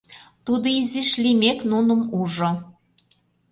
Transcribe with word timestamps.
Тудо 0.45 0.67
изиш 0.79 1.09
лиймек 1.23 1.59
нуным 1.71 2.01
ужо. 2.21 2.51